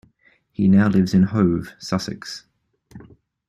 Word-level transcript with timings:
He 0.51 0.67
now 0.67 0.87
lives 0.87 1.13
in 1.13 1.21
Hove, 1.21 1.73
Sussex. 1.77 2.47